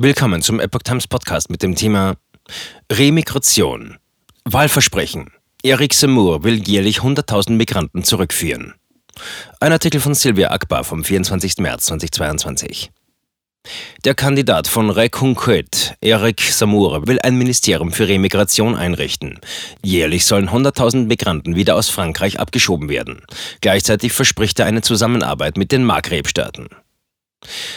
Willkommen 0.00 0.42
zum 0.42 0.60
Epoch 0.60 0.84
Times 0.84 1.08
Podcast 1.08 1.50
mit 1.50 1.60
dem 1.60 1.74
Thema 1.74 2.14
Remigration. 2.92 3.96
Wahlversprechen. 4.44 5.32
Eric 5.64 5.92
Semur 5.92 6.44
will 6.44 6.62
jährlich 6.62 7.00
100.000 7.00 7.54
Migranten 7.54 8.04
zurückführen. 8.04 8.74
Ein 9.58 9.72
Artikel 9.72 10.00
von 10.00 10.14
Sylvia 10.14 10.52
Akbar 10.52 10.84
vom 10.84 11.02
24. 11.02 11.56
März 11.58 11.86
2022. 11.86 12.92
Der 14.04 14.14
Kandidat 14.14 14.68
von 14.68 14.88
Reconquête, 14.88 15.94
Eric 16.00 16.42
Samura, 16.42 17.08
will 17.08 17.18
ein 17.24 17.36
Ministerium 17.36 17.90
für 17.90 18.06
Remigration 18.06 18.76
einrichten. 18.76 19.40
Jährlich 19.82 20.26
sollen 20.26 20.48
100.000 20.48 21.06
Migranten 21.06 21.56
wieder 21.56 21.74
aus 21.74 21.88
Frankreich 21.88 22.38
abgeschoben 22.38 22.88
werden. 22.88 23.22
Gleichzeitig 23.62 24.12
verspricht 24.12 24.60
er 24.60 24.66
eine 24.66 24.82
Zusammenarbeit 24.82 25.56
mit 25.56 25.72
den 25.72 25.82
Maghreb-Staaten. 25.82 26.68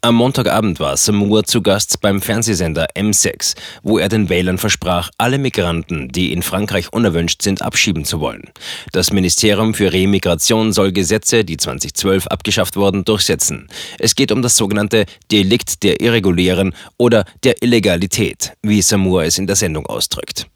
Am 0.00 0.16
Montagabend 0.16 0.80
war 0.80 0.96
Samur 0.96 1.44
zu 1.44 1.62
Gast 1.62 2.00
beim 2.00 2.20
Fernsehsender 2.20 2.88
M6, 2.96 3.54
wo 3.82 3.98
er 3.98 4.08
den 4.08 4.28
Wählern 4.28 4.58
versprach, 4.58 5.10
alle 5.18 5.38
Migranten, 5.38 6.08
die 6.08 6.32
in 6.32 6.42
Frankreich 6.42 6.92
unerwünscht 6.92 7.42
sind, 7.42 7.62
abschieben 7.62 8.04
zu 8.04 8.18
wollen. 8.18 8.50
Das 8.92 9.12
Ministerium 9.12 9.74
für 9.74 9.92
Remigration 9.92 10.72
soll 10.72 10.92
Gesetze, 10.92 11.44
die 11.44 11.56
2012 11.56 12.26
abgeschafft 12.26 12.76
wurden, 12.76 13.04
durchsetzen. 13.04 13.68
Es 13.98 14.14
geht 14.14 14.32
um 14.32 14.42
das 14.42 14.56
sogenannte 14.56 15.06
Delikt 15.30 15.82
der 15.82 16.00
Irregulären 16.00 16.74
oder 16.96 17.24
der 17.44 17.62
Illegalität, 17.62 18.54
wie 18.62 18.82
Samur 18.82 19.24
es 19.24 19.38
in 19.38 19.46
der 19.46 19.56
Sendung 19.56 19.86
ausdrückt. 19.86 20.46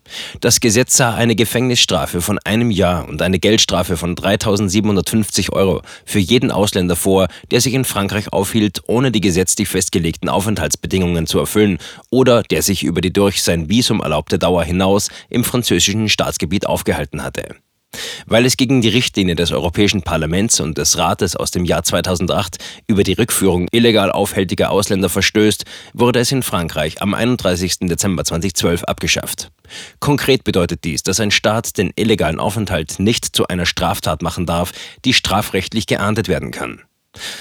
Das 0.41 0.61
Gesetz 0.61 0.97
sah 0.97 1.15
eine 1.15 1.35
Gefängnisstrafe 1.35 2.21
von 2.21 2.39
einem 2.45 2.71
Jahr 2.71 3.09
und 3.09 3.23
eine 3.23 3.39
Geldstrafe 3.39 3.97
von 3.97 4.15
3.750 4.15 5.53
Euro 5.53 5.83
für 6.05 6.19
jeden 6.19 6.51
Ausländer 6.51 6.97
vor, 6.97 7.29
der 7.51 7.61
sich 7.61 7.75
in 7.75 7.85
Frankreich 7.85 8.33
aufhielt, 8.33 8.83
ohne 8.87 9.11
die 9.11 9.21
gesetzlich 9.21 9.69
festgelegten 9.69 10.29
Aufenthaltsbedingungen 10.29 11.27
zu 11.27 11.39
erfüllen 11.39 11.79
oder 12.11 12.43
der 12.43 12.63
sich 12.63 12.85
über 12.85 13.01
die 13.01 13.13
durch 13.13 13.43
sein 13.43 13.69
Visum 13.69 14.01
erlaubte 14.01 14.39
Dauer 14.39 14.65
hinaus 14.65 15.11
im 15.29 15.45
französischen 15.45 16.09
Staatsgebiet 16.09 16.67
aufgehalten 16.67 17.23
hatte. 17.23 17.57
Weil 18.27 18.45
es 18.45 18.57
gegen 18.57 18.81
die 18.81 18.89
Richtlinie 18.89 19.35
des 19.35 19.53
Europäischen 19.53 20.03
Parlaments 20.03 20.61
und 20.61 20.79
des 20.79 20.99
Rates 20.99 21.37
aus 21.37 21.51
dem 21.51 21.65
Jahr 21.65 21.83
2008 21.83 22.59
über 22.87 23.03
die 23.03 23.15
Rückführung 23.15 23.69
illegal 23.71 24.11
aufhältiger 24.11 24.71
Ausländer 24.71 25.09
verstößt, 25.09 25.65
wurde 25.95 26.21
es 26.21 26.33
in 26.33 26.43
Frankreich 26.43 27.01
am 27.01 27.15
31. 27.15 27.79
Dezember 27.81 28.25
2012 28.25 28.85
abgeschafft. 28.85 29.51
Konkret 30.01 30.45
bedeutet 30.45 30.85
dies, 30.85 31.03
dass 31.03 31.21
ein 31.21 31.31
Staat 31.31 31.79
den 31.79 31.93
illegalen 31.97 32.41
Aufenthalt 32.41 32.99
nicht 32.99 33.25
zu 33.25 33.47
einer 33.49 33.67
Straftat 33.67 34.23
machen 34.23 34.47
darf, 34.47 34.73
die 35.05 35.13
strafrechtlich 35.13 35.87
geahndet 35.87 36.29
werden 36.29 36.51
kann. 36.51 36.83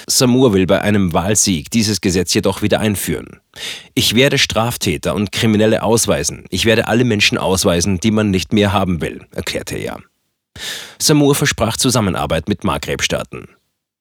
Samur 0.07 0.53
will 0.53 0.67
bei 0.67 0.81
einem 0.81 1.13
Wahlsieg 1.13 1.69
dieses 1.69 2.01
Gesetz 2.01 2.33
jedoch 2.33 2.61
wieder 2.61 2.79
einführen. 2.79 3.41
Ich 3.93 4.15
werde 4.15 4.37
Straftäter 4.37 5.15
und 5.15 5.31
Kriminelle 5.31 5.83
ausweisen. 5.83 6.45
Ich 6.49 6.65
werde 6.65 6.87
alle 6.87 7.03
Menschen 7.03 7.37
ausweisen, 7.37 7.99
die 7.99 8.11
man 8.11 8.31
nicht 8.31 8.53
mehr 8.53 8.71
haben 8.73 9.01
will, 9.01 9.25
erklärte 9.31 9.77
er. 9.77 9.99
Samur 10.99 11.35
versprach 11.35 11.77
Zusammenarbeit 11.77 12.47
mit 12.47 12.63
Maghreb-Staaten. 12.63 13.49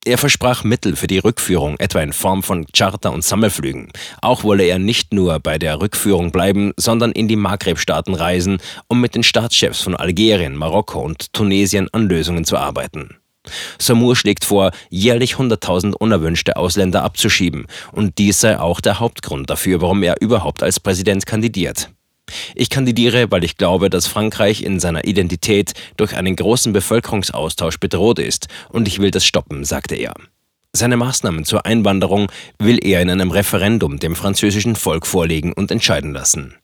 Er 0.07 0.19
versprach 0.19 0.65
Mittel 0.65 0.97
für 0.97 1.07
die 1.07 1.19
Rückführung, 1.19 1.77
etwa 1.79 2.03
in 2.03 2.13
Form 2.13 2.43
von 2.43 2.67
Charter- 2.77 3.13
und 3.13 3.25
Sammelflügen. 3.25 3.91
Auch 4.21 4.45
wolle 4.45 4.65
er 4.65 4.79
nicht 4.79 5.15
nur 5.15 5.41
bei 5.41 5.59
der 5.59 5.81
Rückführung 5.81 6.31
bleiben, 6.31 6.73
sondern 6.77 7.11
in 7.13 7.27
die 7.27 7.37
Maghreb-Staaten 7.37 8.13
reisen, 8.13 8.59
um 8.87 9.01
mit 9.01 9.15
den 9.15 9.23
Staatschefs 9.23 9.81
von 9.81 9.97
Algerien, 9.97 10.57
Marokko 10.57 11.01
und 11.01 11.33
Tunesien 11.33 11.89
an 11.93 12.07
Lösungen 12.07 12.45
zu 12.45 12.59
arbeiten. 12.59 13.17
Samur 13.79 14.15
schlägt 14.15 14.45
vor, 14.45 14.73
jährlich 14.91 15.37
100.000 15.37 15.95
unerwünschte 15.95 16.57
Ausländer 16.57 17.03
abzuschieben, 17.03 17.67
und 17.93 18.19
dies 18.19 18.41
sei 18.41 18.59
auch 18.59 18.83
der 18.83 19.01
Hauptgrund 19.01 19.49
dafür, 19.49 19.81
warum 19.81 20.03
er 20.03 20.21
überhaupt 20.21 20.63
als 20.63 20.81
Präsident 20.81 21.25
kandidiert. 21.25 21.89
Ich 22.55 22.71
kandidiere, 22.71 23.31
weil 23.31 23.45
ich 23.45 23.57
glaube, 23.57 23.91
dass 23.91 24.07
Frankreich 24.07 24.63
in 24.63 24.81
seiner 24.81 25.05
Identität 25.05 25.73
durch 25.97 26.17
einen 26.17 26.37
großen 26.37 26.73
Bevölkerungsaustausch 26.73 27.79
bedroht 27.79 28.19
ist, 28.19 28.49
und 28.71 28.89
ich 28.89 28.99
will 28.99 29.11
das 29.11 29.25
stoppen, 29.25 29.65
sagte 29.65 29.95
er. 29.95 30.15
Seine 30.73 30.97
Maßnahmen 30.97 31.45
zur 31.45 31.67
Einwanderung 31.67 32.33
will 32.59 32.85
er 32.85 33.01
in 33.01 33.11
einem 33.11 33.31
Referendum 33.31 33.99
dem 33.99 34.17
französischen 34.17 34.75
Volk 34.75 35.07
vorlegen 35.07 35.53
und 35.53 35.71
entscheiden 35.71 36.13
lassen. 36.13 36.55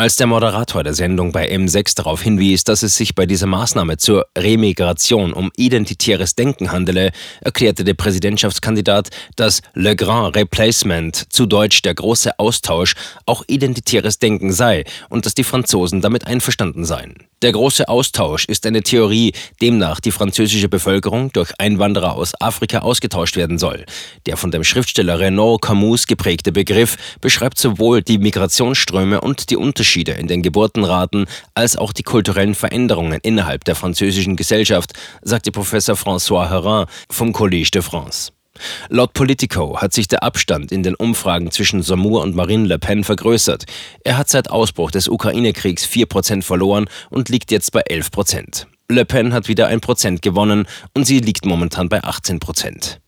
Als 0.00 0.14
der 0.14 0.28
Moderator 0.28 0.84
der 0.84 0.94
Sendung 0.94 1.32
bei 1.32 1.50
M6 1.52 1.96
darauf 1.96 2.22
hinwies, 2.22 2.62
dass 2.62 2.84
es 2.84 2.94
sich 2.94 3.16
bei 3.16 3.26
dieser 3.26 3.48
Maßnahme 3.48 3.96
zur 3.96 4.26
Remigration 4.38 5.32
um 5.32 5.50
identitäres 5.56 6.36
Denken 6.36 6.70
handele, 6.70 7.10
erklärte 7.40 7.82
der 7.82 7.94
Präsidentschaftskandidat, 7.94 9.08
dass 9.34 9.60
Le 9.74 9.96
Grand 9.96 10.36
Replacement, 10.36 11.32
zu 11.32 11.46
Deutsch 11.46 11.82
der 11.82 11.96
große 11.96 12.38
Austausch, 12.38 12.94
auch 13.26 13.42
identitäres 13.48 14.20
Denken 14.20 14.52
sei 14.52 14.84
und 15.08 15.26
dass 15.26 15.34
die 15.34 15.42
Franzosen 15.42 16.00
damit 16.00 16.28
einverstanden 16.28 16.84
seien. 16.84 17.16
Der 17.42 17.50
große 17.50 17.88
Austausch 17.88 18.44
ist 18.44 18.66
eine 18.66 18.82
Theorie, 18.82 19.32
demnach 19.60 19.98
die 19.98 20.10
französische 20.12 20.68
Bevölkerung 20.68 21.32
durch 21.32 21.52
Einwanderer 21.58 22.14
aus 22.14 22.40
Afrika 22.40 22.80
ausgetauscht 22.80 23.36
werden 23.36 23.58
soll. 23.58 23.84
Der 24.26 24.36
von 24.36 24.52
dem 24.52 24.62
Schriftsteller 24.62 25.18
Renaud 25.18 25.62
Camus 25.62 26.06
geprägte 26.06 26.52
Begriff 26.52 26.96
beschreibt 27.20 27.58
sowohl 27.58 28.02
die 28.02 28.18
Migrationsströme 28.18 29.20
und 29.20 29.50
die 29.50 29.56
Unterschiede 29.56 29.87
Unterschiede 29.88 30.12
in 30.12 30.26
den 30.26 30.42
Geburtenraten 30.42 31.24
als 31.54 31.78
auch 31.78 31.94
die 31.94 32.02
kulturellen 32.02 32.54
Veränderungen 32.54 33.20
innerhalb 33.22 33.64
der 33.64 33.74
französischen 33.74 34.36
Gesellschaft, 34.36 34.92
sagte 35.22 35.50
Professor 35.50 35.94
François 35.94 36.50
Herin 36.50 36.84
vom 37.10 37.32
Collège 37.32 37.70
de 37.70 37.80
France. 37.80 38.32
Laut 38.90 39.14
Politico 39.14 39.80
hat 39.80 39.94
sich 39.94 40.06
der 40.06 40.22
Abstand 40.22 40.72
in 40.72 40.82
den 40.82 40.94
Umfragen 40.94 41.50
zwischen 41.50 41.82
Samur 41.82 42.20
und 42.20 42.36
Marine 42.36 42.66
Le 42.66 42.78
Pen 42.78 43.02
vergrößert. 43.02 43.64
Er 44.04 44.18
hat 44.18 44.28
seit 44.28 44.50
Ausbruch 44.50 44.90
des 44.90 45.08
Ukraine-Kriegs 45.08 45.86
4% 45.86 46.42
verloren 46.42 46.84
und 47.08 47.30
liegt 47.30 47.50
jetzt 47.50 47.72
bei 47.72 47.80
11%. 47.86 48.66
Le 48.90 49.06
Pen 49.06 49.32
hat 49.32 49.48
wieder 49.48 49.68
ein 49.68 49.80
Prozent 49.80 50.20
gewonnen 50.20 50.66
und 50.94 51.06
sie 51.06 51.20
liegt 51.20 51.46
momentan 51.46 51.88
bei 51.88 52.04
18%. 52.04 52.98